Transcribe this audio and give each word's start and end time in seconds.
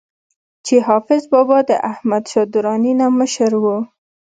چې 0.65 0.75
حافظ 0.87 1.21
بابا 1.31 1.59
د 1.69 1.71
احمد 1.91 2.23
شاه 2.31 2.47
دراني 2.53 2.93
نه 2.99 3.07
مشر 3.19 3.51
وو 3.63 3.77